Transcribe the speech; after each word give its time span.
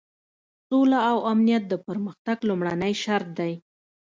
سوله 0.67 0.99
او 1.11 1.17
امنیت 1.31 1.63
د 1.69 1.73
پرمختګ 1.87 2.37
لومړنی 2.49 2.93
شرط 3.03 3.27
دی. 3.39 3.53